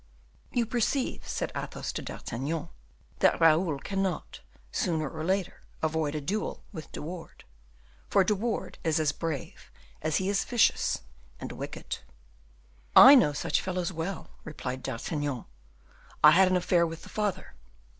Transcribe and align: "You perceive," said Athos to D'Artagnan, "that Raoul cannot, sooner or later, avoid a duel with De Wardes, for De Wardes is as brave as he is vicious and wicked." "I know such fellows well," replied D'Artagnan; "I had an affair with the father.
"You 0.51 0.65
perceive," 0.65 1.27
said 1.27 1.51
Athos 1.55 1.91
to 1.91 2.01
D'Artagnan, 2.01 2.69
"that 3.19 3.39
Raoul 3.39 3.77
cannot, 3.77 4.39
sooner 4.71 5.07
or 5.07 5.23
later, 5.23 5.61
avoid 5.83 6.15
a 6.15 6.21
duel 6.21 6.63
with 6.73 6.91
De 6.91 7.03
Wardes, 7.03 7.45
for 8.09 8.23
De 8.23 8.33
Wardes 8.33 8.79
is 8.83 8.99
as 8.99 9.11
brave 9.11 9.71
as 10.01 10.15
he 10.17 10.27
is 10.27 10.43
vicious 10.43 11.03
and 11.39 11.51
wicked." 11.51 11.99
"I 12.95 13.13
know 13.13 13.31
such 13.31 13.61
fellows 13.61 13.93
well," 13.93 14.31
replied 14.43 14.81
D'Artagnan; 14.81 15.45
"I 16.23 16.31
had 16.31 16.47
an 16.47 16.57
affair 16.57 16.87
with 16.87 17.03
the 17.03 17.09
father. 17.09 17.53